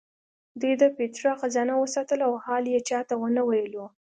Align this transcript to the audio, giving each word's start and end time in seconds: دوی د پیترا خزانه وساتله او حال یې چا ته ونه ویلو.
دوی 0.61 0.73
د 0.81 0.83
پیترا 0.97 1.33
خزانه 1.41 1.73
وساتله 1.77 2.23
او 2.29 2.35
حال 2.45 2.63
یې 2.73 2.79
چا 2.89 2.99
ته 3.07 3.13
ونه 3.21 3.41
ویلو. 3.45 3.85